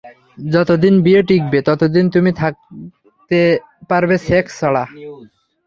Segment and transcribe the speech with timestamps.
[0.47, 3.39] যতদিন বিয়ে টিকবে, ততদিন তুমি থাকতে
[3.89, 4.83] পারবে সেক্স ছাড়া।